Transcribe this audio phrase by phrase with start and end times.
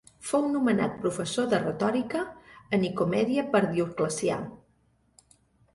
[0.27, 2.23] Fou nomenat professor de retòrica
[2.77, 4.41] a Nicomèdia per Dioclecià.